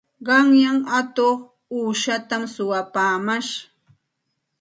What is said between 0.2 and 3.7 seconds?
Qanyan atuq uushatam suwapaamash.